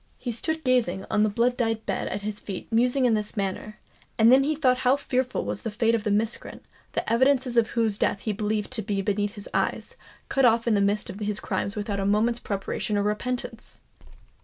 [0.17, 3.77] He stood gazing on the blood dyed bed at his feet musing in this manner;
[4.17, 7.69] and then he thought how fearful was the fate of the miscreant, the evidences of
[7.77, 9.95] whose death he believed to be beneath his eyes,
[10.27, 13.79] cut off in the midst of his crimes without a moment's preparation or repentance!